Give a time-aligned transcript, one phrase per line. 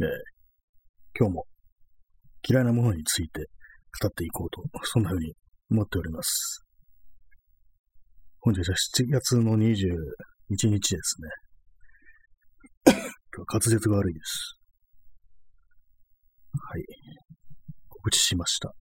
[0.00, 0.06] えー、
[1.18, 1.46] 今日も
[2.48, 3.46] 嫌いなものについて
[4.00, 5.34] 語っていこうと、そんな風に
[5.70, 6.64] 思っております。
[8.40, 9.76] 本日は7月の21
[10.70, 11.28] 日ですね。
[12.86, 13.00] 今日
[13.40, 14.58] は滑舌が悪いです。
[16.52, 16.84] はい。
[17.88, 18.72] 告知しました。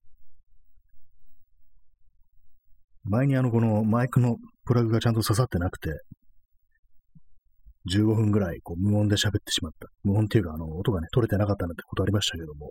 [3.04, 5.90] 前にあの、このマイクのプラグがちゃんと刺さってなくて、
[7.94, 9.88] 15分ぐらいこう無音で喋ってしまった。
[10.04, 12.70] 無音っていうか、あの、音がね、取れてなかったなんてことありましたけども、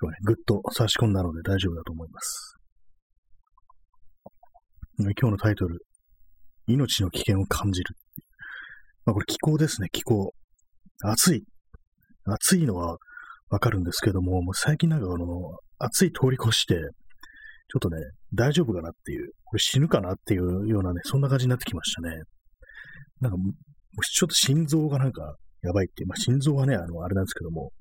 [0.00, 2.56] 今日はね、ぐっと差し込んだので大丈夫だと思います。
[4.98, 5.80] 今日のタイトル、
[6.66, 7.96] 命の危険を感じる。
[9.04, 10.32] まあこれ気候ですね、気候。
[11.02, 11.44] 暑い。
[12.24, 12.96] 暑いのは
[13.50, 15.26] わかるんですけども、もう最近なんかあの、
[15.78, 17.96] 暑い通り越して、ちょっとね、
[18.32, 22.22] 大丈夫かなっていう、これ死ぬかなっていうようなね、そんな感じになってきましたね。
[23.20, 23.38] なんか、
[24.02, 27.72] ちょっと心臓がなんかやばいって、まあ、心臓はね、あの、あれなんですけども、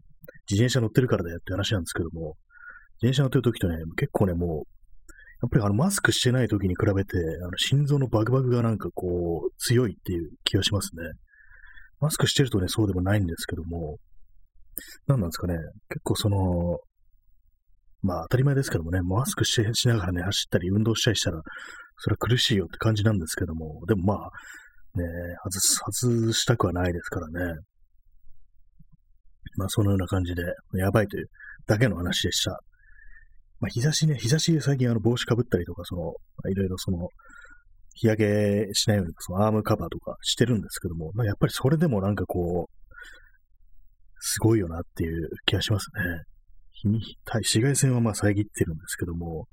[0.50, 2.36] 自転車乗ってるからだよって話なんですけども、
[3.02, 4.50] 自転車乗ってる時とね、結構ね、もう、
[5.42, 11.04] やっぱりあの、マスクしてない時に比べて、あの、心臓のバグバグがなんかこう、強いっていう気がしますね。
[12.00, 13.98] マスクしてるとね、そうでもないんですけども、
[15.08, 15.56] 何なんですかね、
[15.90, 16.80] 結構その、
[18.02, 21.42] まあ当たり前ですけどもね、マスクしてしながらね、走ったり運動したりしたら、
[21.98, 24.30] それは苦しいよって感じなんですけども、でもまあ、
[24.96, 25.04] ね、
[25.44, 27.60] 外す、外したくはないですからね。
[29.58, 30.44] まあ、そのような感じで、
[30.76, 31.30] やばいという
[31.68, 32.60] だけの話でした。
[33.60, 36.14] まあ、日差しね、日差しで最近あの帽子かぶったりとか、その、
[36.52, 37.08] いろいろその、
[37.96, 42.84] 日焼けしないように、そのアームカバーとかしてるんですけども、まあ、やっぱりそれでもなんかこう、
[44.20, 46.24] すごいよなっていう気がしますね。
[46.72, 49.48] 日に、紫外線はまあ遮ってるんですけども、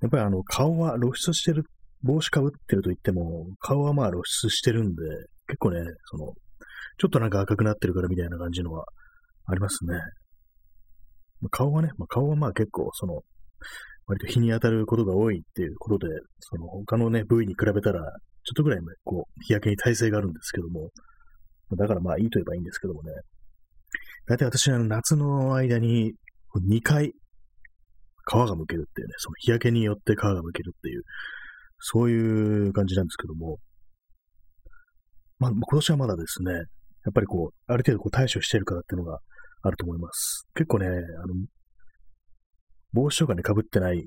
[0.00, 1.64] やっぱりあの顔は露出してる
[2.02, 5.02] 帽子かぶってると言っても、顔はまあ露出してるんで、
[5.46, 6.32] 結構ね、その、
[6.98, 8.84] ちょっとなんか赤くなってるからみたいな感じのは
[9.46, 9.94] ありますね。
[11.50, 13.22] 顔はね、まあ、顔はまあ結構、その、
[14.06, 20.90] 割と日に当たることが多いっていうことで、その他のね、部位に比べたら、ちょっとぐらいこう、日焼けに耐性があるんですけども、
[21.76, 23.12] だからまあいいと言えばいいんですけどもね。
[24.26, 26.12] 大体私は夏の間に
[26.70, 27.12] 2回
[28.26, 31.02] 皮がむけるっていうね、その日焼けによって皮がむけるっていう、
[31.84, 33.58] そういう感じなんですけども、
[35.40, 36.58] まあ、今年はまだですね、や
[37.10, 39.18] っぱりこう、ある程度こう対処してるからっていうのが
[39.62, 40.46] あると思います。
[40.54, 41.34] 結構ね、あの、
[42.92, 44.04] 帽子とかね、被ってない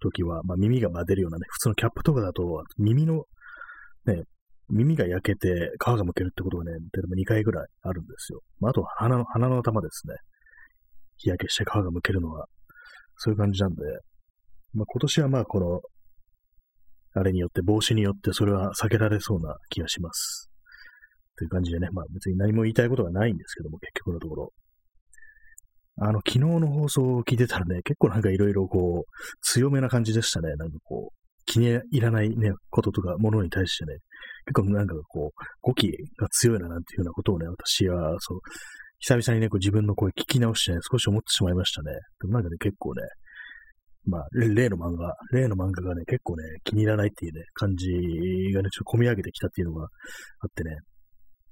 [0.00, 3.22] 時は、まあ、耳が出るようなね、普通のキャップとかだと、耳の、
[4.06, 4.24] ね、
[4.68, 8.40] 耳が焼けて皮がむけるってことがね、例えば2回ぐらいあるんですよ。
[8.58, 10.14] まあ、あとは鼻の、鼻の頭ですね。
[11.18, 12.46] 日焼けして皮がむけるのは、
[13.18, 13.82] そういう感じなんで、
[14.72, 15.80] まあ、今年はまあこの
[17.14, 20.50] あれによって、帽子によってそれは避けられそうな気がします。
[21.36, 24.52] という感じでね、まあ別に何も言いたいことがないんですけども、結局のところ。
[26.00, 30.54] あの、昨日の放送を聞いてたらね、結構なんかいろいろこう、強めな感じでしたね。
[30.56, 33.98] なんかこう、気に入らないね、こととか、ものに対してね、
[34.46, 38.38] 結構なんかこう、語気が強いななんていうようなことをね、私は、そう、
[38.98, 41.92] 久々にね、こう自分の声聞き直してね、少し思ってしまいましたね。
[42.20, 43.02] でもなんかね、結構ね、
[44.06, 47.88] まあ、例の漫画、例の漫画がね、結構ね、気に入らないっていうね、感じ
[48.52, 49.86] がね、ちょっと込み上げてきたっていうのがあ
[50.46, 50.76] ってね、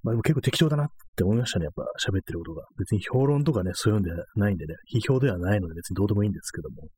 [0.02, 2.64] まあでも結構適当だなって思いましたね、やっぱ喋ってることが。
[2.78, 6.88] 別に評論とかね、そういうんではないんでね、批評ではないので別にどうでもいいんですけども、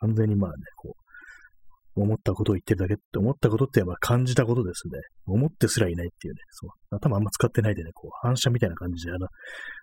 [0.00, 5.00] 完全にまあね、こう、思ったことを言ってるだけって思ったことってまあ感じたことですね。
[5.26, 9.12] 思ってすらいないっていうね、そう、頭あんま使ってないでね、こう、反射みたいな感じで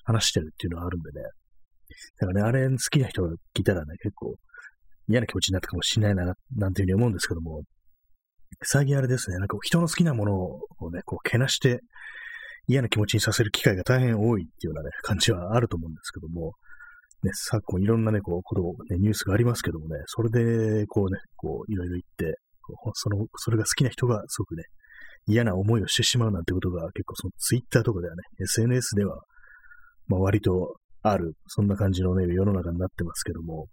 [0.06, 1.26] 話してるっていうのはあるんでね。
[2.20, 4.36] だからね、あれ好きな人が聞いたらね、結構、
[5.08, 7.64] 嫌な気持ちになったかもしれないな、なんていうふうに思うんですけども、
[8.64, 11.82] 最近あれですね、なんか人の好きなものをね、こう、けなして
[12.68, 16.54] 嫌な気持ちにさせる機会が大変多いっていうようなね、感じはあると思うんですけども、
[17.24, 22.38] ね、昨今いろんなね、こう、ことを、ね、ニュースがありますけどもね、それで、こうね、こう、いろいろ言って、
[22.94, 24.64] その、それが好きな人がすごくね、
[25.26, 29.22] 嫌な思いをしてしまうなんてことが結構そのツイッターとかではね、SNS では、
[30.08, 33.68] まあ割とある、そんな感じのね、世の中になってますけども、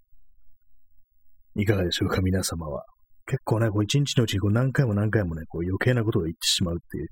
[1.56, 2.84] いかがでしょうか、皆様は。
[3.26, 7.06] 結構ね、こう一日のうちにこう何回も何回もね、こう余計なことを言ってしまうっていう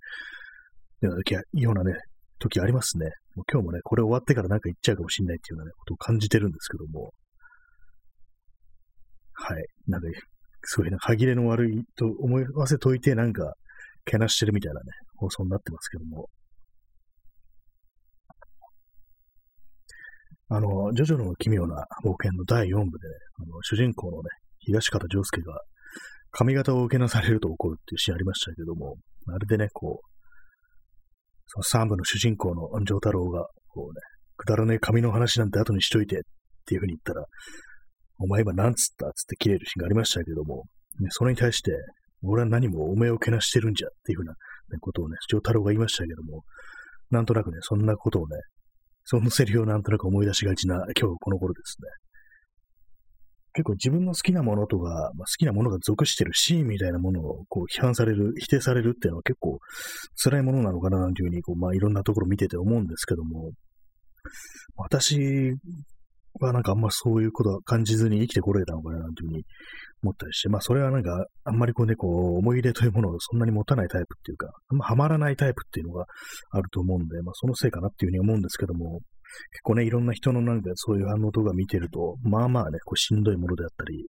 [1.61, 1.95] ようなね、
[2.39, 3.07] 時ありますね。
[3.35, 7.13] もう今日もね、これ終わってからなんか言っちゃうかもしれないっていうような、ね、ことを感じてるんですけども。
[9.33, 9.65] はい。
[9.87, 10.09] なんか、
[10.65, 13.55] すごいな、歯切れの悪いと思い合わせといて、なんか、
[14.05, 14.87] けなしてるみたいなね、
[15.17, 16.29] 放送になってますけども。
[20.51, 24.31] あの、ジョジョの奇妙な冒険の第4部でね、あの主人公のね、
[24.61, 25.61] 東方丈介が
[26.31, 28.97] 髪型を受けなされると怒るっていうシーンありましたけども、
[29.27, 30.09] まるでね、こう、
[31.47, 34.01] その3部の主人公の丈太郎が、こうね、
[34.37, 36.21] くだらねえ紙の話なんて後にしといてっ
[36.67, 37.25] ていうふうに言ったら、
[38.21, 40.65] お前今なんつったつって切れるシーンがありましたけども、
[41.01, 41.73] ね、それに対して、
[42.23, 44.37] 俺は何もお前をけなしてるんじゃっていうふうな、ね、
[44.81, 46.43] ことをね、長太郎が言いましたけども、
[47.11, 48.37] なんとなくね、そんなことをね、
[49.11, 51.89] そのセリフをなんとなく思い出しがちな今日この頃ですね。
[53.55, 59.61] 結構自分の好きなものとか、まあ、好きなものが属してるシーンみたいなものをこう批判される、否定されるっていうのは結構
[60.23, 63.53] 辛いものなのかななんていうふうにこう、まあ、いろんなところ見てて思うんですけども、
[64.77, 65.55] 私
[66.39, 69.45] はなんかあんまそういうことは感じずに生きてこれたのかななんていうふうに
[70.03, 76.07] 思ったりして、まあそれはなんかあんまりこうね、こう思い入れというものをそんなに持たないタイプっていうか、あんまハマらないタイプっていうのが
[76.51, 79.01] あると思うんで、まあそのせいかなっていうふうに思うんですけども、
[79.53, 84.07] 結構ね、いろんな人のなんかそういう反応とか見てると、まあまあね、こうしんどいものであったり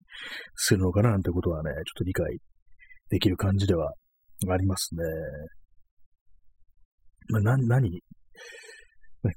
[0.54, 2.38] するのかななんてことはね、ちょっと理解
[3.10, 3.92] できる感じでは
[4.48, 5.02] ありますね。
[7.30, 8.00] まあ、な、何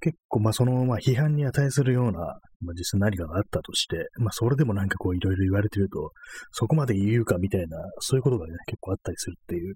[0.01, 2.19] 結構、まあ、その、まあ、批判に値するような、
[2.61, 6.11] まあ、実際何かがあったとして、まあ、それでもなんかこう、いろいろ言われてると、
[6.51, 9.75] そこまで言うかみたいな、そういうことがね、結構あったりするっていう、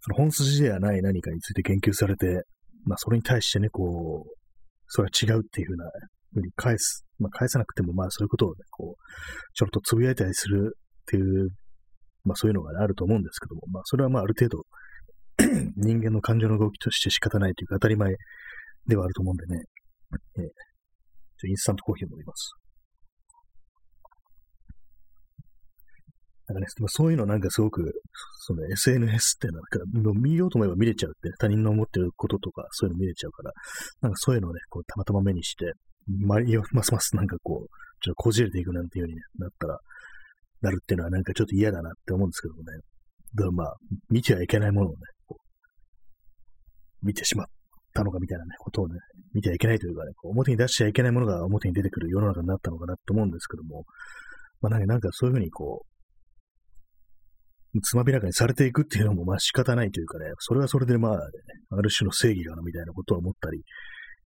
[0.00, 2.44] その本筋ではない何かについて研究されて、
[2.84, 4.30] まあ、それに対してね、こう、
[4.86, 5.90] それは違うっていうふうな、
[6.32, 7.04] ふうに返す。
[7.18, 9.02] まあ、返さなくても、まあ、そういうことをね、こう、
[9.54, 11.50] ちょっとつぶやいたりするっていう、
[12.24, 14.64] まあ、そういうのが、ね、あると思うんですけども、まあ、それはまあ、ある程度
[15.76, 18.14] 人間の感情の動きとして仕方ないというか、当たり前
[18.86, 19.62] ではあると思うんでね。
[20.38, 22.52] えー、インスタントコーヒーを飲みます。
[26.48, 27.92] なんかね、そういうのなんかすごく、
[28.38, 29.80] その SNS ってなんか、
[30.14, 33.52] 見ようと思えば見れちゃうって、他人の思ってることとか、そういうの見れちゃうから、
[34.00, 35.72] なんかそういうのをね、こう、たまたま目にして、
[36.06, 36.36] ま、
[36.72, 37.68] ますますなんかこう、
[38.00, 39.78] ちょっとこじれていくなんていう風に、ね、なったら、
[40.62, 42.78] なるっていうのはなんかちょっと嫌だなって思うんですけどもね。
[43.34, 43.76] だからまあ、
[44.08, 44.96] 見てはいけないものをね、
[45.26, 47.46] こう見てしまっ
[47.98, 48.94] たのかみたいなね、ことをね、
[49.34, 53.84] 見てはいけないというかね、こう表に出しちゃいけないものが表に出てくる世の中になったのかなって思うんですけども、
[54.60, 55.84] まあなんかそういうふうにこ
[57.74, 61.18] う、つまびらかにされていくっていうのもまあ仕方ないというかね、それはそれでまあ、ね、
[61.70, 63.62] ある種の正義がなみたいなことは思ったり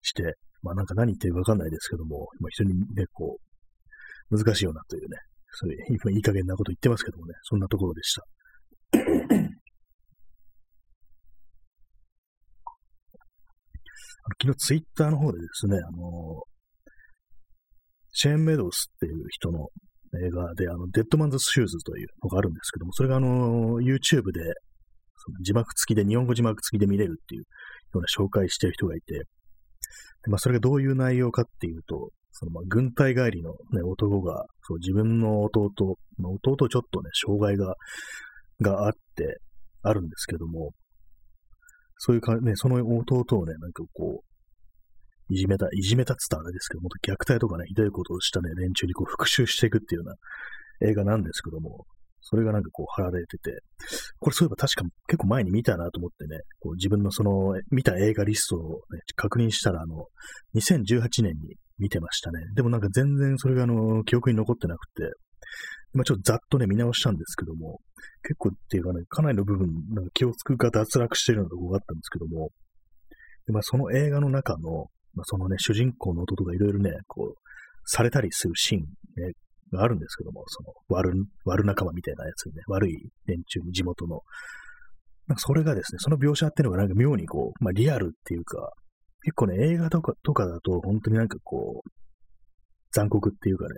[0.03, 3.39] して、まあなんか何言ってるかわかんないですけども、まあ人にね、こ
[4.31, 5.17] う、難しいよなというね、
[5.53, 9.50] そういういい加減なこと言ってますけどもね、そんなところでした。
[14.41, 16.43] 昨日ツイッターの方でですね、あの
[18.13, 19.69] シェーン・メドウスっていう人の
[20.27, 24.41] 映画で、あの、 Dead Man's Shoes というのがあるんですけども、それがあの、YouTube で、
[25.17, 27.47] その字幕付きで、日本語字幕付きで見れるっていうよ
[27.95, 29.25] うな紹介してる人がいて、で
[30.29, 35.71] まあ、それがどういう内容かっていうと、そのまあ軍隊帰りの、ね、男が、そう自分の弟、
[36.19, 37.75] まあ、弟ちょっとね、障害が、
[38.61, 39.39] があって、
[39.83, 40.73] あるんですけども、
[42.03, 50.05] そういうか、ね、その弟をね、なんかこう、いじめた、いじめたっつったらあれですけども、虐待とかね、ひどいことをしたね、連中にこう復讐していくっていうよ
[50.81, 51.85] うな映画なんですけども、
[52.23, 53.61] それがなんかこう貼られてて、
[54.19, 58.61] これそういえば確か結構前に見たなと思ってね、こう自分のその見た映画リストを、
[58.93, 60.07] ね、確認したら、あの、
[60.55, 62.41] 2018年に見てましたね。
[62.55, 65.13] でもなんか全然それがあの、記憶に残ってなくて、
[65.95, 67.81] 今ちょっとざっとね、見直したんですけども、
[68.23, 72.51] 結構っていうかね、かなりの部分、なんか記憶が脱落しているようなところがあったんですけども、
[73.47, 77.41] でまあ、その映画の中の、まあ、そのね、主人公の弟がいろいろね、こう、
[77.85, 79.33] されたりするシーン、ね、
[79.73, 81.13] があるんですけども、その、悪、
[81.45, 84.21] 悪仲間みたいなやつにね、悪い連中に地元の。
[85.27, 88.73] なんかそれがですね、その描写っていうのがなんか妙にこう、まあリアルっていうか、
[89.23, 91.91] 結構ね、映画とかとかだと本当になんかこう、
[92.93, 93.71] 残酷っていうかね、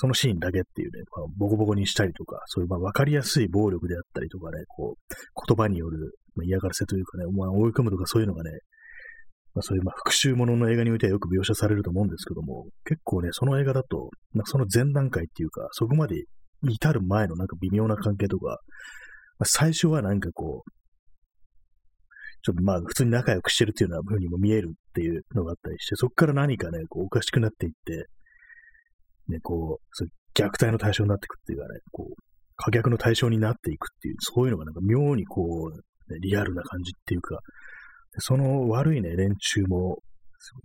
[0.00, 5.14] そのシーンだけっていうね、まあ、ボコボコにしたりとか、そういうまあ分かりやすい暴力であったりとかね、こう、
[5.48, 6.14] 言葉による
[6.44, 8.50] 嫌がらせというかね、まあ、追い込むとかそういうのがね、
[9.54, 16.26] まあ、そういうまあ復讐ものの映画においてはよく描写されると思うんですけども、結構ね、その映画だと、まあ、その前段階っていうか、そこまで
[16.62, 18.60] 至る前のなんか微妙な関係とか、
[19.40, 20.70] まあ、最初はなんかこう、
[22.42, 28.06] ちょっとまあ普通に仲良くしてるっていうような風にも見えるっていうのがあったりして、そこから何かね、こうおかしくなっていって、
[29.28, 30.04] ね、こう、そ
[30.34, 32.14] 虐待の対象になっていくっていうかね、こう、
[32.56, 37.38] 可逆の対象になっていくっていう、そういうのがなんか妙にこう、ね、リアルな感じっていうか、
[38.18, 39.98] その悪いね、連中も、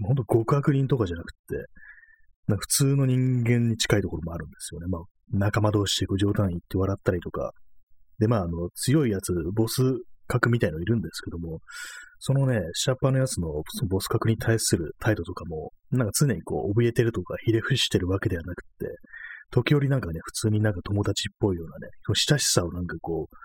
[0.03, 1.37] ほんと極悪人とかじゃなくて、
[2.47, 4.87] なんか普通の人間に近いところもあるんですよね。
[4.87, 5.01] まあ、
[5.31, 7.51] 仲間同士でこう冗談言って笑ったりとか。
[8.19, 9.81] で、まあ、あの、強いやつ、ボス
[10.33, 11.59] 格みたいのいるんですけども、
[12.19, 18.87] そのね、下っ端のやつのそのボス格に対する態度とかも、なんか常にこう、怯えてるとか、ひれ伏してるわけではなくて、
[19.51, 23.35] 時折なんかね、普通になんか友達っぽいようなね、親しさをなんかこう、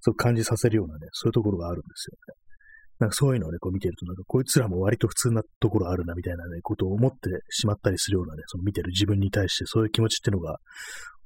[0.00, 2.34] そう感じさせるようなね、そういうところがあるんですよね。
[2.98, 7.16] なんかそういうのをね、こう見てると、なんかこいつらも割と普通なところあるなみたいなね、ことを思って
[7.50, 10.58] しまったりするようなね、その見てる自分に対してそういう気持ちっていうのが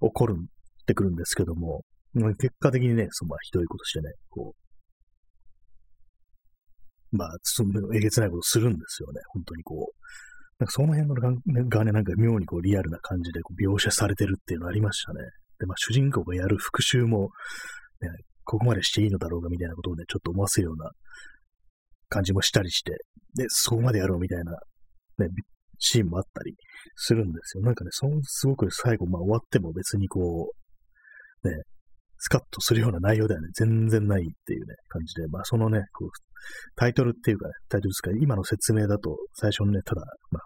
[0.00, 1.82] 起こるってくるんですけども、
[2.14, 4.67] 結果的にね、そのまあひどいことしてね、こう、
[7.12, 9.98] まあ、そのえげつないことするんですよね、本当にこう。
[10.58, 15.20] なんかその辺のがね、なんか妙にこうリアルな感じでこう描写されてるっていうのありましたね。
[15.60, 17.30] で、まあ主人公がやる復讐も、
[18.00, 18.08] ね、
[18.44, 20.90] ここまでしていいのだろうかみたいなことをね、ちょっと思わせるような
[22.08, 22.92] 感じもしたりして、
[23.36, 24.52] で、そこまでやろうみたいな、
[25.18, 25.28] ね、
[25.78, 26.54] シーンもあったり
[26.96, 27.62] するんですよ。
[27.62, 30.52] なんかね、そのすごく最後、まあ終わっても別にこ
[31.44, 31.54] う、ね、
[32.18, 36.08] スカッとするような内容ではね、全然ないっていうね、感じで、まあそのね、こう
[36.76, 40.42] タイトルっていうかね、タイトルですか、今の説明だと、最初にね、ただ、まあ、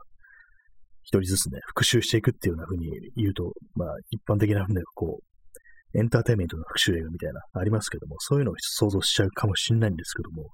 [1.02, 10.50] 一人ずつね、復習していくっていうような風に言うと、まあ、一般的なね、こう、エンターテイメントの復習映画みたいな、ありますけども、そういうのを想像しちゃうかもしれないんですけども、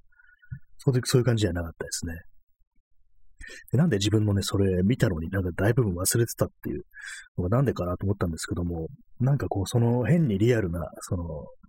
[0.78, 2.14] その時そういう感じじゃなかったですね。
[3.72, 6.82] でなんで自分もね、それ見たのになんか大部分忘れてたっていう
[7.38, 8.88] のがなんでかなと思ったんですけども、
[9.20, 11.24] なんかこう、その変にリアルな、その、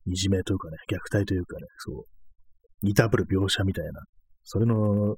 [0.07, 2.03] いじめというかね、虐待というかね、そう、
[2.81, 4.01] 似たぶる描写みたいな、
[4.43, 5.15] それの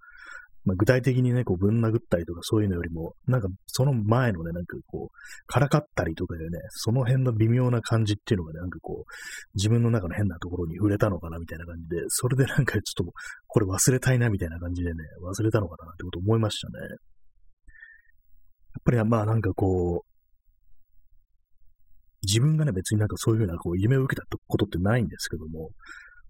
[0.63, 9.11] まあ、具体的にね、こう、ぶん殴ったりとかそういうのよりも、なんか、その前のね、なんかこう、からかったりとかでね、その辺の微妙な感じっていうのがね、なんかこう、
[9.55, 13.11] 自分の中の変なところに触れたのかな、みたいな感じで、それでなんかちょっと、
[13.47, 16.73] これ忘れたいな、みたいな感じでね、忘れたのかな、ってこと思いましたね。
[16.79, 16.89] やっ
[18.85, 20.11] ぱり、まあなんかこう、
[22.23, 25.71] 自分がね、別になんかそういうふうなこう夢を受けたことってないんですけども、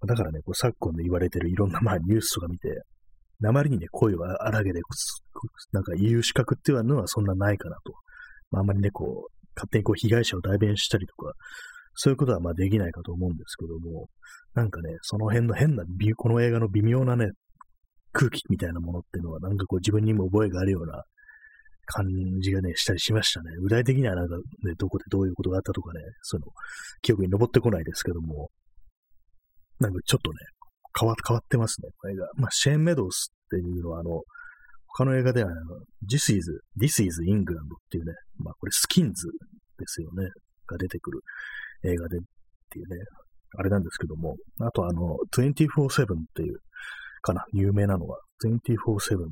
[0.07, 2.69] だからね、こう昨今で言われてるいろんなまあニュースとか見て、
[3.39, 4.81] 鉛にね、声を荒げで、
[5.71, 7.93] なんか言う資格っていうのはそんなないかなと。
[8.51, 11.33] まあ、あんまりね、こう、勝手にこう被害者を代弁したりとか、
[11.95, 14.07] そういうことはまあできないかと思うんですけども、
[14.53, 15.83] なんかね、その辺の変な、
[16.15, 17.31] この映画の微妙なね、
[18.13, 21.03] 空気みたいなものっていうのは、なんかこう自分にも覚えがあるような
[21.85, 22.05] 感
[22.41, 23.51] じがね、したりしましたね。
[23.61, 26.43] 具体的にはなんかね、どこでどういうことがあったとかね、その、
[27.01, 28.49] 記憶に登ってこないですけども、
[29.81, 30.37] なんかちょっとね、
[30.97, 32.27] 変わ変わってますね、この映画。
[32.35, 34.21] まあ、シェーン・メドウスっていうのは、あの、
[34.93, 35.59] 他の映画では、あの、
[36.07, 37.45] This is, This is England っ
[37.89, 39.27] ていうね、まあ、これスキンズ
[39.79, 40.29] ですよね、
[40.67, 41.21] が出てくる
[41.83, 42.21] 映画でっ
[42.69, 42.97] ていうね、
[43.57, 46.59] あれなんですけども、あとあの、24-7っていう、
[47.23, 49.27] かな、有名なのは、24-7っ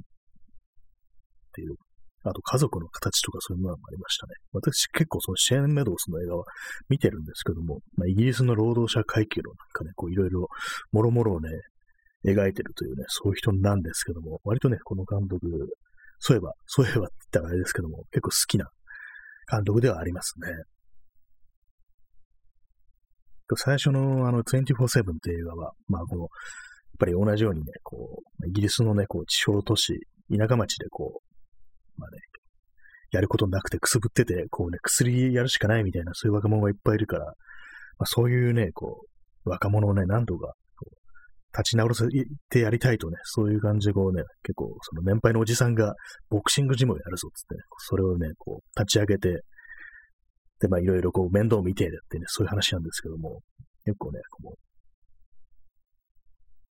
[1.54, 1.76] ていう、
[2.24, 4.34] あと家族の形とかそういうものもありましたね。
[4.52, 6.46] 私結構そのシェーン・メドウスの映画は
[6.90, 10.48] 見てるんですけども、まあ、イギリスの労働者階級のなんかね、こういろいろ、
[10.92, 11.50] もろもろをね、
[12.26, 15.48] 描いてるというね、そういう人なんですけども、割とね、この監督、
[16.20, 18.66] そういえば、そういえばって言ったらあれですけども、結構好きな
[19.50, 20.48] 監督ではありますね。
[23.56, 26.30] 最初のあの24-7っていう映画は、まあこの、やっ
[27.00, 30.00] ぱり同じようにね、こう、イギリスのね、こう、地方都市、
[30.30, 31.29] 田舎町でこう、
[32.00, 32.18] まあね、
[33.12, 37.32] やることなくてくすぶってて、こうね、薬やるしかないみたいな、そういう若者がいっぱいいるから、ま
[38.04, 39.02] あ、そういうね、こ
[39.46, 40.54] う、若者をね、何度か、
[41.52, 42.06] 立ち直らせ
[42.50, 45.96] てやりたいとね、そういう感じでこうね、結構その年配のおじさんが
[46.30, 49.42] ボクシングジムをやるぞっつってね、それをね、こう立ち上げて、
[50.60, 53.40] で、まあいろいろこう面倒を見てやってね、そういう話なんですけども、
[53.86, 54.69] 結構ね、こう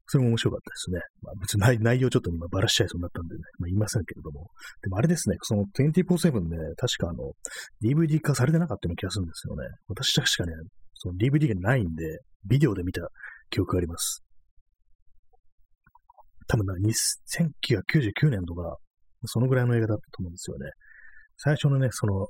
[0.07, 1.01] それも面白かったですね。
[1.23, 4.47] まあ、別に内容ちょっと今ばらしちゃいそうになったんでね、まあ、言いませんけれども。
[4.83, 7.33] でもあれですね、その24-7ね、確かあの、
[7.83, 9.65] DVD 化されてなかったような気がするんですよね。
[9.89, 10.53] 私確かね、
[10.95, 13.03] その DVD がないんで、ビデオで見た
[13.51, 14.23] 記憶があります。
[16.47, 18.77] 多分な、1999年とか、
[19.25, 20.71] そのぐらいの映画だったと思うんですよね。
[21.39, 22.27] 最初のね、その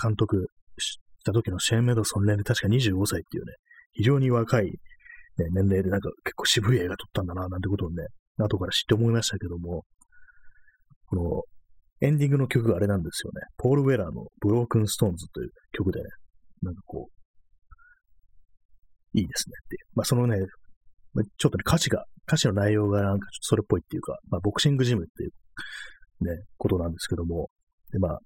[0.00, 0.46] 監督
[0.78, 3.52] した時のシェーン・メドソン年齢確か25歳っていうね、
[3.92, 4.72] 非常に若い、
[5.38, 8.06] ね、年齢でなんか結構渋い映画撮ったんだな、なんてことをね、
[8.38, 9.84] 後から知って思いましたけども、
[11.06, 11.42] この
[12.00, 13.40] エンディングの曲があれなんですよね。
[13.56, 16.06] ポール・ウェラーのブロークン・ストーンズという曲でね、
[16.62, 17.12] なんかこう、
[19.18, 19.80] いいですねっていう。
[19.94, 20.38] まあそのね、
[21.38, 25.30] ちょっとね、歌詞が、歌詞の内容がなんかちょっとそれっぽいっていうか、まあ、ボクシングジムっていう
[26.24, 27.50] ね、ことなんですけども、
[27.90, 28.18] で、まあ、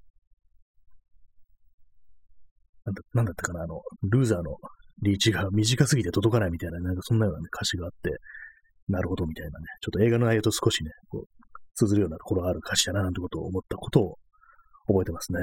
[2.84, 4.56] なんだなんだったかな、あの、ルーザーの
[5.00, 8.10] リーチが短すぎて届かないみたいな、なんかそんなような、ね、歌詞があって、
[8.88, 11.26] なるほどみたいなね、ちょっと映画の内容と少しね、こう、
[11.74, 14.18] 通ずるようなところがある歌詞だな、なんてことを思ったことを
[14.86, 15.38] 覚えてますね。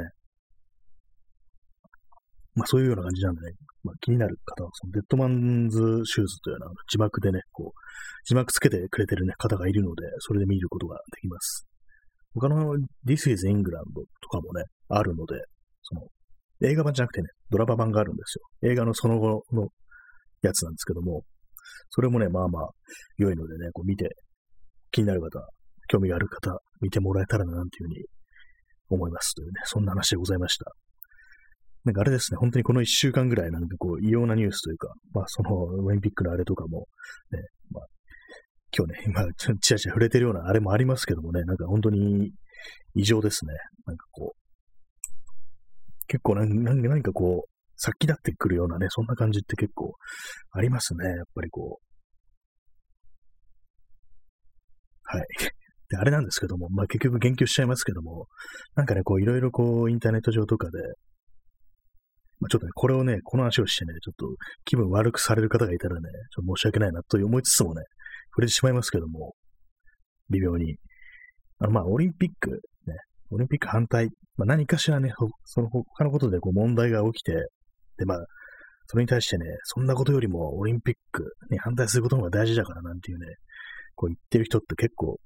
[2.55, 3.53] まあそういうような感じなんでね、
[3.83, 7.79] まあ、気になる方は、その Dead Man's Shoes というような字幕でね、こう、
[8.25, 11.65] 字幕つけてくれてるね、方がいるので、それで見ることができます。
[12.33, 12.75] 他の
[13.07, 13.63] This is England
[14.21, 15.35] とかもね、あるので、
[15.83, 16.01] その、
[16.61, 18.71] 映画版じゃなくてね、ドラマ版があるんですよ。
[18.71, 19.69] 映画のその後の
[20.41, 21.23] やつなんですけども、
[21.89, 22.69] それもね、まあまあ、
[23.17, 24.15] 良いのでね、こう見て
[24.91, 25.47] 気になる方、
[25.87, 28.05] 興味がある方、見てもらえたらな、なんていうふうに
[28.89, 30.71] 思いますというね、そんな話でございました。
[31.85, 36.87] なんかあれですね、本当にこの一週間ぐらいなんかこう異様なニュースというか、まあそのオリンピックのあれとかも、
[37.31, 37.39] ね、
[37.71, 37.85] まあ
[38.75, 42.31] 今日ね、今ちらちら触れてるようなあれもありますけどもね、なんか本当に
[42.95, 43.53] 異常ですね。
[43.85, 44.38] なんかこう、
[46.09, 49.93] 結構なん何かこう、殺気立ってくるようなね、そんな感じって結構
[50.51, 51.83] ありますね、やっぱりこう。
[55.03, 55.27] はい。
[55.89, 58.27] で、あれなんですけども、まあ結局言及しちゃいますけども、
[58.75, 60.77] なんかね、こういろいろこうインターネット上とかで、
[62.39, 64.27] まあ、ちょっとね、これをね、この話をしてね、ちょっと
[64.65, 67.83] 気分悪くされる方がいたらね、ちょっと申し訳ないなと思いつつもね、
[68.31, 69.35] 触れてしまいますけども、
[70.29, 70.77] 微妙に。
[71.59, 72.95] あの、まあ、オリンピック、ね、
[73.31, 75.11] オリンピック反対、まあ、何かしらね、
[75.43, 77.33] その他のことでこう問題が起きて、
[77.97, 78.17] で、まあ、
[78.87, 83.25] それに対してね、そんなことよりもオリンピックに反対することの方が大事だからなんていうね、
[83.95, 85.17] こう言ってる人って結構、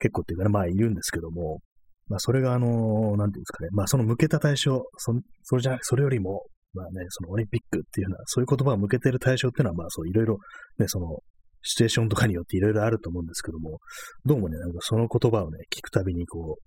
[0.00, 1.60] 結構っていうかね、まあいるんですけども、
[2.08, 5.12] まあそれがあの、なんていうんですかね、まあその向けた対象、そ
[5.44, 6.42] それじゃ、それよりも、
[6.74, 10.38] まあね、そのオリンピックっていうような、そういう言葉を向けてる対象っていうのは、まあそういろいろ、
[10.78, 11.18] ね、その、
[11.62, 13.78] シチュエーションとかによっていろいろあると思うんですけども、
[14.24, 16.62] どうもね、なんかその言葉をね、聞くたびにこう、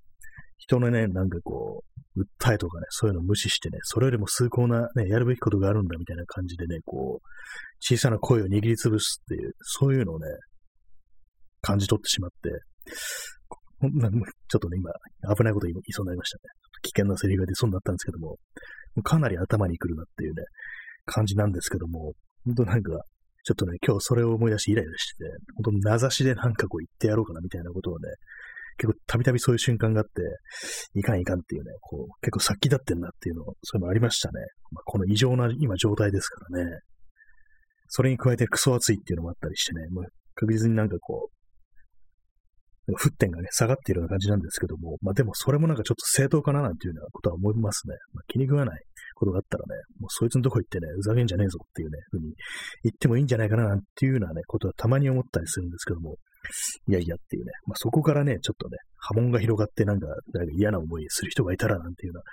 [0.65, 1.83] 人のね、なんかこ
[2.15, 7.27] う、訴えとかね、そういうのを無視してね、それよりも崇高なね、やるべきことがあるんだみたいな感じでね、こう、
[7.79, 10.27] 小さな声を握りつぶすっていう、そういうのをね、
[11.61, 12.49] 感じ取ってしまって、
[13.81, 14.91] ちょっとね、今、
[15.35, 16.41] 危ないこと言いそうになりましたね。
[16.83, 18.37] 危険なセリフが出そうになったんですけども、
[19.03, 20.43] かなり頭に来るなっていうね、
[21.05, 22.13] 感じなんですけども、
[22.45, 22.91] 本当なんか、
[23.43, 28.07] ちょっとね、今日それを思い出してイライラしてて、本当名指しでなんかこう言ってやろうかなみたいなことをね、
[28.77, 30.21] 結構たびたびそういう瞬間があって、
[30.95, 34.39] いかんいかんっていうね、こう、結構殺気立ってんなっていうの、そういうのありましたね。
[34.71, 36.79] まあ、この異常な今状態ですからね。
[37.87, 41.33] それに加えてクソ暑いっていうのもあったりしてね、もう確実になんかこう、
[42.91, 47.95] 沸点がね、下がっているような感じなんですけども、まあでもそれもなんかちょっと正当かななんていうようなことは思いますね。
[48.13, 48.81] まあ、気に食わない
[49.15, 52.33] ことがあったらね、もうそいつのとこ行ってね、うざげんじゃねえぞっていうね、ふうに
[52.83, 56.17] 言ってもいいんじゃないかななんていうようなね、ことはたまに思ったりするんですけども、
[56.87, 62.23] いやいやっていうね、まあそこからね、ちょっとね、波紋が広がってなんか、なんか嫌な思いする人がいたらなんていうような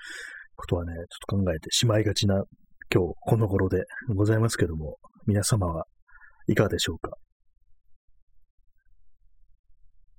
[0.56, 2.44] ことはね、ちょっと考えてしまいがちな
[2.92, 4.96] 今日この頃でございますけども、
[5.26, 5.86] 皆様は
[6.48, 7.16] いかがでしょうか？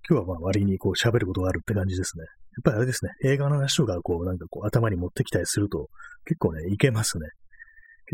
[0.10, 2.24] 今日はまあ割にこう喋ることがあるって感じですね。
[2.24, 5.90] やっぱりあれですね、映画の話とかこうなんかこう頭に持ってきたりすると
[6.26, 7.28] 結構ね、いけますね。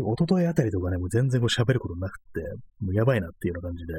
[0.00, 2.40] 一昨日あたりとかね、もう全然こう喋ることなくって、
[2.84, 3.94] もうやばいなっていうような感じで、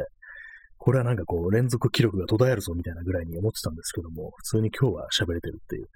[0.80, 5.88] これはなんかこう連続記録が途絶えるぞみたいなぐらいに思ってたんですけども、普通に今日は喋れてるっていう、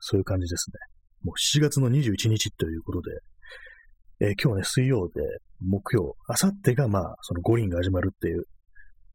[0.00, 0.78] そういう感じですね。
[1.22, 3.20] もう7月の21日ということで、
[4.22, 5.20] えー、今日ね、水曜で、
[5.60, 8.44] 木曜、あさってがまあ、その五輪が始まるっていう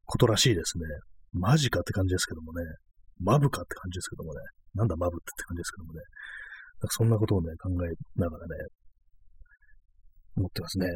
[0.04, 0.84] ことらしいですね。
[1.32, 2.62] マジかって感じですけどもね。
[3.18, 4.40] マブかって感じですけどもね。
[4.74, 6.00] なんだマブってって感じですけどもね。
[6.90, 8.54] そんなことをね、考えながらね、
[10.36, 10.86] 思ってますね。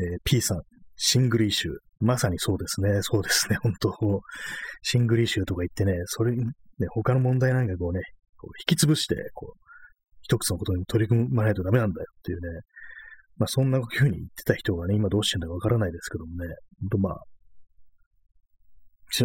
[0.00, 0.62] えー、P さん、
[0.96, 1.72] シングリーシュ。
[2.02, 3.00] まさにそうですね。
[3.02, 3.56] そうですね。
[3.62, 3.90] 本当
[4.82, 6.44] シングリーシュとか言ってね、それ、ね、
[6.90, 8.00] 他の問題なんかこうね、
[8.36, 9.60] こう引き潰して、こう、
[10.22, 12.60] 一つのことに取り組まないとダメなんだよっていうね、
[13.36, 17.22] まあそんな風に言ってた人がね、今どうしてんだかわからないですけどもね、本当まあ、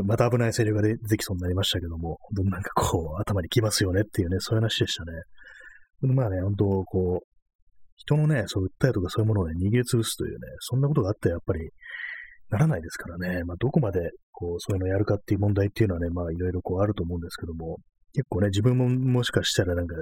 [0.03, 5.11] また危ないセリフが出てきそうになりましたけども、本当なんかこう、頭にきますよねっていうね、そういう話でしたね。
[6.13, 7.27] まあね、本当こう、
[7.95, 11.69] 人のね、そう訴えとかそういうものをね、握りつぶすというね、そんなことがあってやっぱり
[12.49, 17.77] ならないですからね、まあどこまでこう、そういうのをやるかっていう問題っていうのはね、まあいろいろこうあると思うんですけども、
[18.13, 19.95] 結構ね、自分ももしかしたらなんか、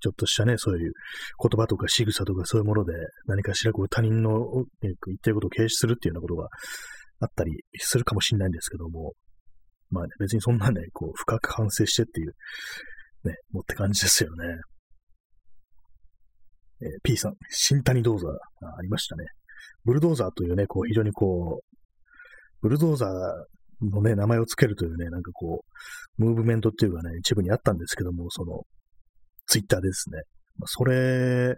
[0.00, 0.92] ちょっとしたね、そういう
[1.40, 2.92] 言葉とか仕草とかそういうもので、
[3.26, 6.48] 何かしらこう他人の言ってることを軽視するっていうようなことが
[7.20, 9.14] あったりするかもしれないんですけども、
[9.90, 12.34] まあね、別にそんなね、こう、深く反省してっていう、
[13.24, 14.44] ね、もって感じですよね。
[16.82, 19.24] えー、P さん、新谷ドーザーありましたね。
[19.84, 21.74] ブルドーザーというね、こう、非常にこう、
[22.62, 23.10] ブルドーザー
[23.90, 25.64] のね、名前を付けるというね、なんかこ
[26.18, 28.62] う、ムーブメントっていうかね、一部にあったんですけども、その、
[29.46, 30.20] ツイッターですね。
[30.58, 31.56] まあ、それ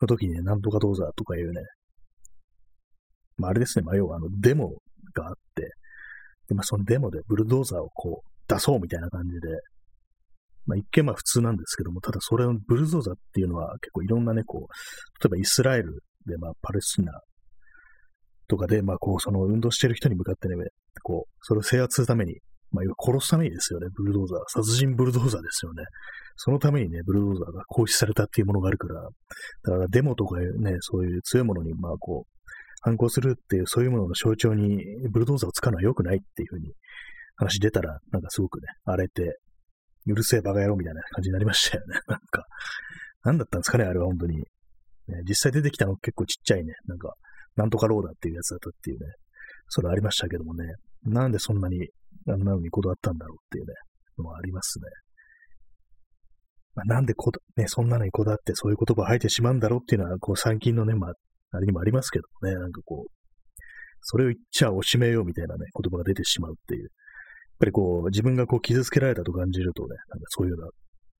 [0.00, 1.62] の時にね、なんとかドーザーとかいうね、
[3.38, 4.74] まあ、あれですね、まあ、要はあの、デモ
[5.14, 5.70] があって、
[6.48, 9.48] で、まあ、そのデモでブルドーザーをこう、出そうみたいな感じで、
[10.66, 17.12] まあ、一見まあ普通なんですけども、ただそれをブルドーザーっていうのは結構いろんなね、こう、例えばイスラエルで、まあ、パレスチナ
[18.48, 20.54] とかで、まあ、こう、その運動してる人に向かってね、
[21.02, 22.38] こう、それを制圧するために、
[22.72, 24.38] まあ、殺すためにですよね、ブルドーザー。
[24.48, 25.84] 殺人ブルドーザーですよね。
[26.36, 32.36] そのためにね、ブルドーザーが行使されたっていうものがあるから、だからデモとかね、そういう強いものに、まあこう、
[32.82, 36.72] 反抗するっていう、そういうものの象徴にブルドーザーを使うのは良くないっていうふうに
[37.36, 39.38] 話出たら、なんかすごくね、荒れて、
[40.06, 41.98] うるせえバカ野郎みたいな感じになりましたよね。
[42.06, 42.46] なんか、
[43.24, 44.38] なんだったんですかね、あれは本当に。
[44.38, 44.44] ね、
[45.28, 47.14] 実際出てきたの結構ちっちゃいね、なんか、
[47.56, 49.06] なんとかローダーっていうやつだったっていうね、
[49.68, 50.64] それありましたけどもね、
[51.04, 51.88] なんでそんなに、
[52.28, 53.72] あんなのにこだわったんだろうっていうね、
[54.18, 54.84] のはありますね。
[56.74, 61.12] まあ、なんでこだ、ね、そんなのにこだわってそういう言葉を吐いてしまうんだろうっていうのは、こう最近のね、まあ、
[61.52, 63.10] あれにもありますけどね、なんかこう、
[64.02, 66.82] それを言っちゃおしめようみたいなね、言葉が出てしまうっていう。
[66.82, 66.90] やっ
[67.60, 70.68] ぱりこう、自分がこう傷つけられたと感じるとね、なんかそういうような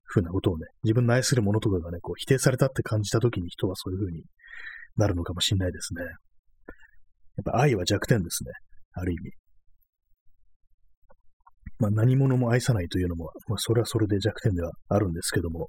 [0.04, 4.22] ふうなことをね、自分の愛するものとかがね、こう否定されたって感じた時に人はそういうふうに
[4.96, 6.02] なるのかもしれないですね。
[6.02, 8.50] やっぱ愛は弱点ですね。
[8.94, 9.30] ある意味。
[11.78, 15.68] まあ何者も愛さないというのも、まあそれはそれで弱点ではあるんですけども、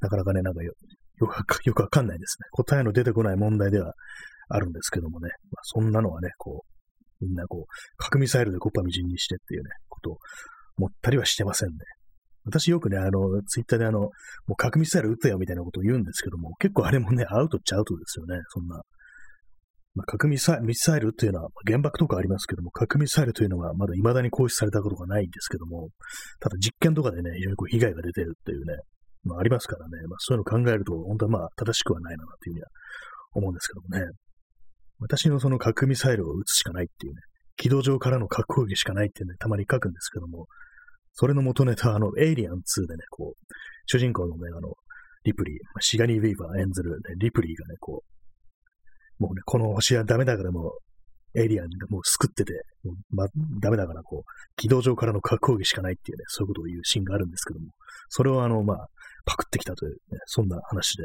[0.00, 0.72] なかなかね、なんかよ
[1.18, 2.48] よくよくわかんないですね。
[2.50, 3.94] 答えの出てこない問題では
[4.48, 6.64] あるんですけどもね、まあ、そんなのはね、こ
[7.20, 10.18] う、みんなこう、核ミサイルでコッパみじんにしてっていうね、ことを
[10.78, 11.76] 思ったりはしてませんね。
[12.46, 14.10] 私よくね、あの、ツイッターであの、も
[14.50, 18.80] う核ミサイル撃てよみたいなことを言うんですけども、結構あれもね、アウトっちゃアウトですよね、そんな。
[19.96, 25.88] まあ、核ミサイル、ミサイルっていうのは、原爆とかありますけども、核ミサイルというのはまだ未だに行使されたことがないんですけども、
[26.38, 28.74] ただ実験とかでね、非常にこう被害が出てるっていうね、
[29.24, 32.68] まあありますからね、まあそういうのを考えると、本当はまあ正しくはないなというふうには
[33.32, 34.12] 思うんですけどもね。
[34.98, 37.20] 私のその核ミサイルを撃つしかないっていうね、
[37.56, 40.46] 軌道上からの核攻撃しかないってね、たまに書くんですけども、
[41.18, 43.44] それの元ネタ、あの、エイリアン2でね、こう、
[43.86, 44.74] 主人公のね、あの、
[45.24, 48.02] リプリー、シガニー・ウィーバー演ずる、ね、リプリーがね、こ
[49.18, 50.74] う、もうね、この星はダメだからも
[51.34, 52.52] う、エイリアンがもう救ってて、
[52.84, 53.26] もうま、
[53.60, 57.66] ダメだからこう、軌道上からの核攻撃しかないっていうね、そういうことを言うシーンがあるんですけども、
[58.10, 58.86] それをあの、まあ、
[59.24, 61.04] パクってきたという、ね、そんな話で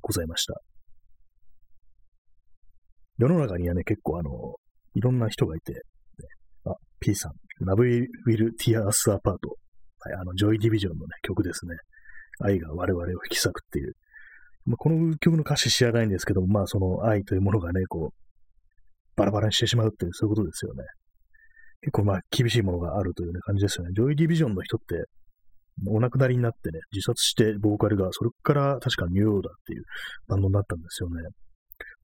[0.00, 0.60] ございました。
[3.18, 4.30] 世の中にはね、結構あの、
[4.94, 5.78] いろんな人がいて、ね、
[6.66, 9.38] あ、P さん、Love Will Tear Us Apart。
[10.00, 11.76] はい、あの、ジョイ・ディビジョンのね、曲ですね。
[12.40, 13.92] 愛が我々を引き裂くっていう。
[14.66, 18.24] まあ、この曲の歌詞知らないんですけども、まあその愛というものがね、こう、
[19.16, 20.84] バラバラにしてしまうっていう、そういうことですよね。
[21.82, 23.90] 結構まあ厳しいものがあるという、ね、感じですよね。
[23.94, 25.04] ジョイ・ディビジョンの人って、
[25.88, 29.82] お亡くなりになってね、自殺してボーカルが、それから確かニューオーダーっていう
[30.28, 31.22] バンドになったんですよね。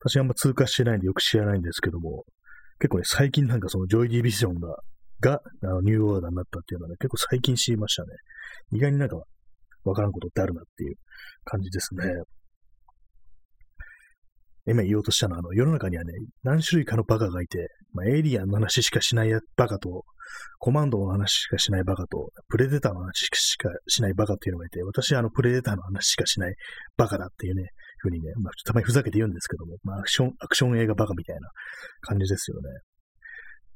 [0.00, 2.24] 私あんま通過してないんでよく知らないんですけども、
[2.78, 4.76] 結構ね、最近なんかそのジョイ・ディビジョンが、
[5.20, 8.09] が、あのニューオーダーになったっていうのはね、結構最近知りましたね。
[8.72, 9.16] 意外になんか
[9.85, 10.96] わからんことってあるなっていう
[11.44, 12.04] 感じですね。
[14.66, 20.04] 今言おうとしたのは、あの、世の中にはね、何種類かのバカがいて、まあ、エイリアンの話しかしないバカと、
[20.59, 26.54] コマンドの話しかしないバカと、プレデターの話しかしないバカっていうのがいて、私はあの、プレデターの話しかしない
[26.96, 31.48] バカだっていうね、ふうにね、まあ、たまにふざけて言うんですけども、まあ、アクション、アクション映画バカみたいな
[32.02, 32.68] 感じですよね。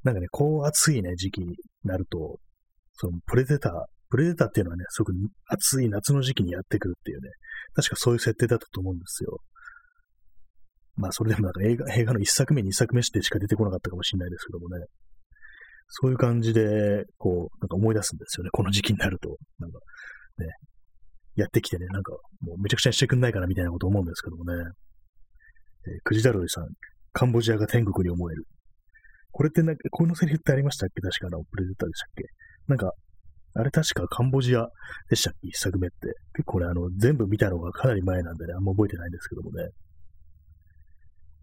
[0.05, 2.37] なんかね、こう暑いね、時期になると、
[2.93, 3.71] そのプレデター、
[4.09, 5.13] プレデターっていうのはね、すごく
[5.47, 7.29] 暑い夏の時期にやってくるっていうね、
[7.73, 9.39] 確かそういう設定だったと思うんですよ。
[10.95, 14.85] まあ、それでもなんか映画、映画の一作目、二作目してしか出てこなかったかもしれないですけどもね。
[15.87, 18.51] そういう感じで、こう、なんか思い出すんですよね。
[18.51, 19.37] この時期になると。
[19.59, 19.79] なんか、
[20.37, 20.47] ね、
[21.35, 24.53] やってきてね、なんか、もうめちゃくちゃにしてくんないかなみたいなこと思うんですけどもね。
[25.87, 26.67] えー、くじだろいさん、
[27.11, 28.45] カンボジアが天国に思える。
[29.35, 31.01] これってなんか、このセリフってありましたっけ？
[31.01, 32.23] 確かのプレデターでしたっけ？
[32.69, 32.93] なんか、
[33.55, 34.69] あれ確かカンボジア
[35.09, 35.49] でしたっけ？
[35.49, 36.15] 一作目って。
[36.35, 39.67] 結構ね、あの、全部見たのがかなり前なんでね、あんま覚えてないんですけどもね。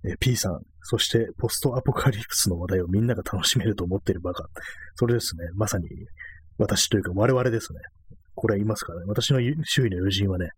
[0.06, 4.46] え、P さん、そしてポストアポカリプスの話題をみんなが楽しめると思ってるバカ。
[4.94, 5.86] それですね、まさに
[6.56, 7.78] 私というか我々ですね。
[8.34, 9.04] これは言いますからね。
[9.06, 10.48] 私の周囲の友人はね、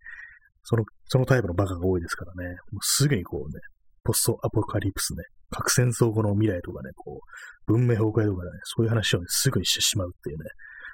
[0.62, 2.54] その、そのタイプのバカが多いですからね。
[2.70, 3.60] もうすぐにこうね、
[4.04, 7.20] ポストアポカリプスね、核戦争後の未来とかね、こ
[7.68, 10.44] う、文明崩壊とかね、そういう話をね、すぐにしてしまうっていうね、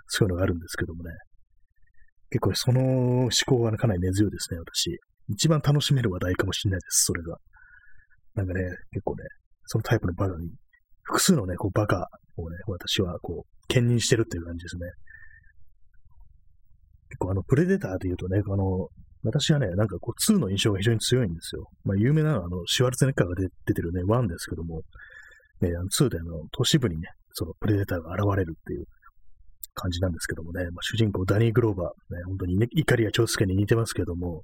[0.07, 1.11] そういうのがあるんですけどもね。
[2.31, 2.81] 結構その
[3.23, 4.99] 思考が、ね、かなり根強いですね、私。
[5.29, 7.37] 一番楽しめる話題かもしれないです、それが。
[8.35, 9.25] なんかね、結構ね、
[9.67, 10.51] そのタイプのバカに、
[11.03, 14.83] 複数のね、こうバカをね、私はこう、兼任してるっていう感じですね。
[17.11, 18.89] 結構あの、プレデターで言うとね、あの、
[19.23, 21.67] 私はね、なんかこう、2の印象が非常に強いんですよ。
[21.85, 24.83] まあ、有名なのは、あの、シュワルツェネッカーが出てるね、1ですけども、
[25.61, 28.85] ね、あの2であの、都市部にね、そのプレデターが現れるっていう
[29.75, 34.43] 感じなんですけどもね、まあ、主人公ダニー・グローバー、ね、本当にね、イカリア長介に似てますけども、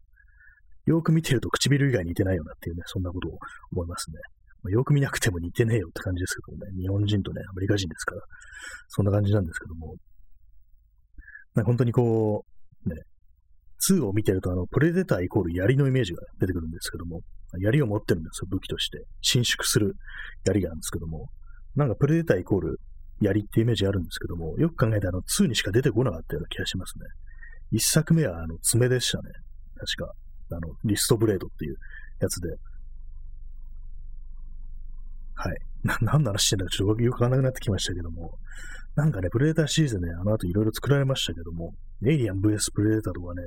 [0.84, 3.38] よく見てると唇以外似てないよなっていうね、そんなことを
[3.72, 4.18] 思いますね。
[4.62, 8.20] まあ、よく見なくても似てねえよって感じですけどもね、日本人とね、アメリカ人ですから、
[8.88, 9.94] そんな感じなんですけども、
[11.64, 12.44] 本当にこ
[12.84, 12.96] う、ね、
[13.90, 17.20] 2を見てると、あの、プレデターイコール槍のイメージが出てくるんですけども、
[17.58, 19.04] 槍を持ってるんですよ、武器として。
[19.22, 19.96] 伸縮する
[20.44, 21.28] 槍があるんですけども、
[21.74, 22.80] なんかプレデターイコール
[23.20, 27.04] 槍ってイメージあるんですけども、よく考えたらあの2にしか出てこなかったような気がしますね。
[27.72, 29.30] 一作目はあの爪でしたね。
[29.76, 30.12] 確か。
[30.52, 31.76] あの、リストブレードっていう
[32.20, 32.48] やつで。
[35.34, 35.56] はい。
[35.82, 38.38] な、何の話してんだかちょっとよくわかんなくなってきましたけども。
[38.94, 41.74] なんかね、プレデターシリーズね、あの後いろいろ作られましたけども、
[42.06, 43.42] エイリアン VS プレデターとかね、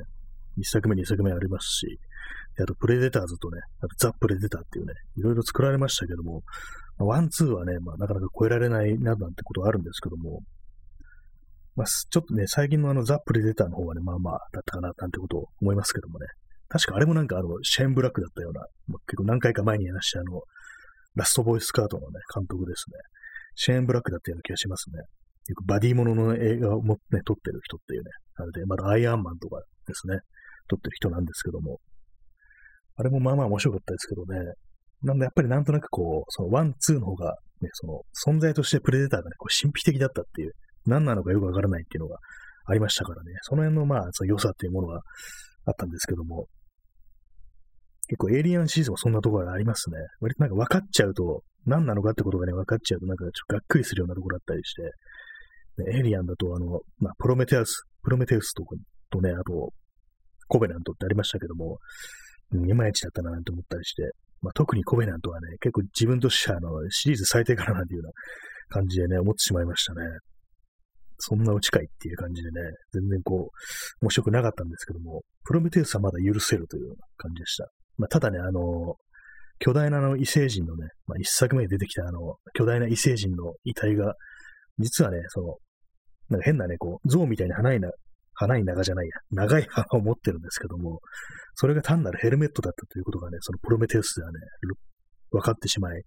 [0.58, 2.00] 一作目、二作目ありますし、
[2.62, 6.44] あとプレデターズとね、あとザ・プレデターっていうね、いろいろ作られましたけども、
[6.98, 10.42] ワン、ツーはね、まあ、なかなか超えられないな、なんてことはあるんですけども、
[11.76, 16.26] まあ、ちょっとね、最近のあの、ザ・プレデターの方がね、まあまあ、だったかな、なんてことを思いますけどもね。
[16.68, 20.42] 確かあれもなんかあの、シェーンブラックだったような、まあ、結構何回か前に話したあの、
[21.16, 22.98] ラスト・ボーイスカウトのね、監督ですね。
[23.56, 25.00] シェーンブラックだったような気がしますね。
[25.48, 30.20] よくバディモノの映画をもね、撮ってる人っていうね、あれで、まだアイアンマンとかですね、
[30.70, 31.80] 撮ってる人なんですけども、
[32.96, 34.54] あれもまあまあ面白かったですけどね、
[35.04, 40.54] なんでやっぱりなんとなくこう、そのワン、ツーの方が、ね、その存在としてプレデターがね、こう神秘的だったっていう、
[40.86, 42.18] 何なのかよくわからないっていうのが
[42.66, 45.02] ありましたからね、その辺のまあ、その良さっていうものが
[45.66, 46.48] あったんですけども、
[48.08, 49.98] 結構エイリアンシリーズもそんなところがありますね。
[50.20, 58.64] 割となんか分かっちゃうと、何なのかってことがね、分かっちゃうと、なんかちょっとがっくりするようなところだったりして、エイリアンだと、あの、まあ、プロメテウス、プロメテウスと
[59.12, 59.72] とね、あと、
[60.50, 61.78] コベナントってありましたけども、
[62.52, 70.02] いまいちだったななんて思ったりして、まあ、特にコベナントはね、結構自分としてはあのシリーズ最低かななんていうような感じでね、思ってしまいましたね。
[71.20, 72.62] そんな落ちかいっていう感じでね、
[72.94, 77.68] 全然こう、面白くなかったんですけども、プロメテウスはまだ許せるというような感じでした。
[77.98, 78.96] まあ、ただね、あの、
[79.60, 84.14] 巨大なあの異星人のね、まあ、一作目に出てきたあの、巨大な異星人の遺体が、
[84.78, 85.58] 実はね、その、
[86.30, 87.92] なんか変なね、こう、象みたいに花いな、
[88.40, 91.02] 花い長じゃないや、長い花を持ってるんですけども、
[91.56, 94.40] それが単なるヘルメットだったということがね、そのプロメテウスではね、
[95.32, 96.02] 分かってしまい、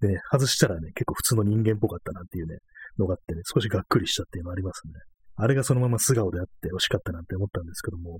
[0.00, 2.58] でね、外したらね、結構普通の人間っぽかったなんていうね、
[2.98, 4.92] のがあってね、少しがっくりしたっていうのありますね。
[5.36, 8.18] あれがそのまま素顔であって欲しかったなんて思ったんですけども、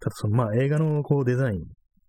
[0.00, 1.62] ただそのまあ映画のこうデザイン、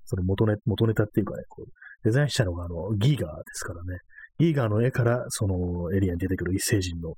[0.03, 1.71] その元ネ元ネタっていうかね、こう
[2.03, 3.99] デザインしたのがあのギーガーですからね、
[4.39, 7.13] ギーガーの絵からそのエリアに出てくる異星人の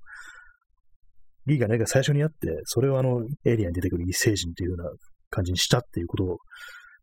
[1.47, 4.89] ギーガーの絵が最初にあって、それをあのエイリアンに出てくる異星人というような
[5.29, 6.37] 感じにしたっていうこと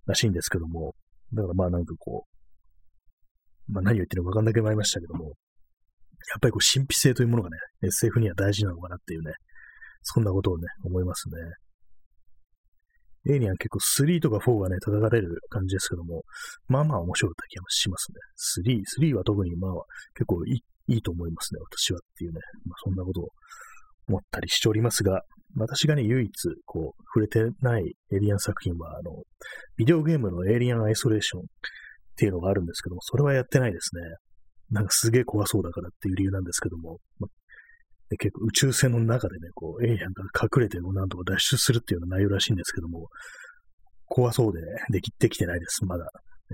[0.06, 0.94] らしいんですけども、
[1.32, 2.24] だからまあなんかこ
[3.68, 5.34] う、まあ何を言ってるのかわかんなくなりましたけども、やっ
[6.40, 9.32] ぱりこう神秘性というものがね、SF には大事なのかなっていうね、
[10.02, 11.36] そんなことをね、思いますね。
[13.30, 16.22] エイリアン結構3とか4がね、叩かれる感じですけども、
[16.68, 18.12] まあまあ面白かった気がします
[18.64, 18.80] ね。
[19.00, 19.72] 3、3は特にまあ
[20.14, 20.62] 結構いい
[20.94, 22.40] いいと思いますね、私はっていうね。
[22.64, 23.28] まあそんなことを
[24.08, 25.22] 思ったりしておりますが、
[25.56, 26.30] 私がね、唯一、
[26.66, 29.22] こう、触れてないエイリアン作品は、あの、
[29.76, 31.44] ビデオゲームのエイリアンアイソレーションっ
[32.16, 34.02] ていうのがあるんですけども、それはやってないですね。
[34.70, 37.28] なんかすげえ怖そうだからっていう理由なんですけども、ま
[38.10, 43.08] で結構宇宙船の中でね、こう、エイリアンが隠れても、なんとか脱出するっていうような内容らしいんですけども、
[44.06, 46.06] 怖そうでね、できてきてないです、まだ。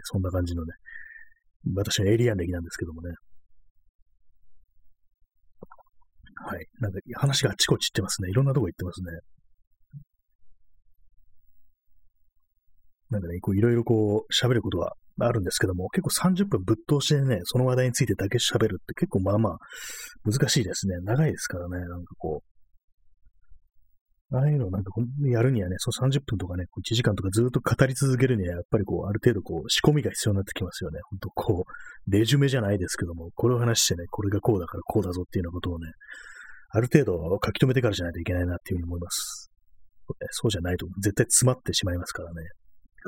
[0.02, 0.72] そんな感じのね、
[1.74, 3.14] 私はエイリアン歴なんですけどもね。
[6.46, 6.66] はい。
[6.80, 8.30] なんか話があちこち行ってますね。
[8.30, 9.18] いろんなとこ行ってますね。
[13.10, 19.58] なんかね、こういろいろこう喋ることはあるんですけども、結構30分ぶっ通してね、その話題についてだけ喋るって結構まあまあ
[20.24, 20.96] 難しいですね。
[21.02, 22.54] 長いですからね、なんかこう。
[24.36, 24.90] ああいうのなんか
[25.30, 30.98] やるにはね、その30分とかね、1時間とかずっと語り続けるには、やっぱりこう、ある程度こう、仕込みが必要になってきますよね。
[31.08, 35.86] ほんとこう、レジュメじゃないですけども、これを話してね、これがこうだからこうだぞっていうようなことをね、
[36.74, 39.50] ある程度書き留めてからじゃないといけないなっていうふうに思います。
[40.30, 42.34] そうじゃないと絶対詰まってしまいますからね。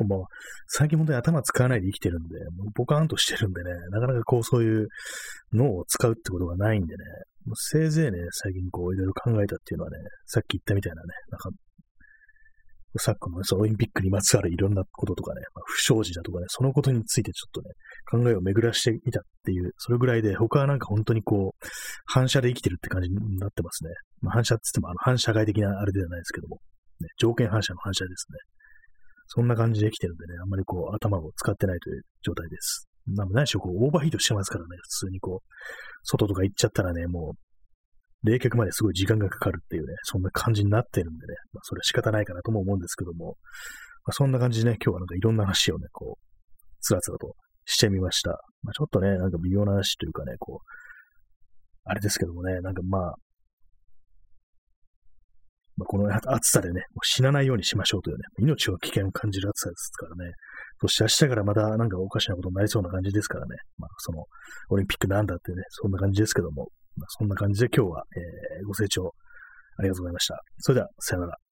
[0.04, 0.24] もう、
[0.68, 4.88] 最近本当に頭使わないで生きてるんで、もうポカーンとしてるんでね、なかなかこうそういう
[5.54, 7.04] 脳を使うってことがないんでね、
[7.46, 11.50] もうせいぜいね、最近こういろいろ考えたっていうのはね、さっき言ったみたいなね、なんか、
[12.98, 17.70] 昨今の、そのオリンピックにまつわるいろんなこととかね、まあ、不祥事だとかね、そのことについてちょっとね、
[18.10, 21.66] 考えを巡らしてみたっていう、それぐらいで、他はなんか本当にこう、
[22.06, 23.90] 反射で生きてるって感じになってますね。
[24.20, 26.58] まあ、反射って言っても、あの、反社会的なあれではないですけども、
[27.00, 28.38] ね、条件反射の反射ですね。
[29.28, 32.86] そんな感じで生きてるんでね、あんまりこう、頭を使ってないという状態です。
[33.08, 35.48] なん何しろこう、オーバーヒートしてますからね、普通にこう、
[36.04, 43.36] 外とか行っちゃったらね、もう、冷却まですごい時間がかかるっていうね、そんな感じになってるんでね、まあ、それは仕方ないかなとも思うんですけども、
[44.04, 46.26] まあ、そんな感じでね、今日はなんかいろんな話をね、こう、
[46.80, 47.34] つらつらと
[47.66, 48.30] してみました。
[48.62, 50.66] まあ、ちょっとね、なんか微妙な話というかね、こう、
[51.84, 53.14] あれですけどもね、なんかまあ、
[55.76, 60.32] まあ、この暑さでね、もう死なないようにしましょうというね、命を危険を感じる暑さですからね。
[60.80, 63.56] そして明日からまたなんかおかしなことになりそうな感じですからね。
[63.76, 64.24] まあ、その、
[64.70, 66.68] オリンピックなんだってね、そんな感じですけども。
[66.96, 69.12] まあ、そんな感じで今日は、えー、ご清聴
[69.78, 70.40] ありがとうございました。
[70.58, 71.45] それでは、さよなら。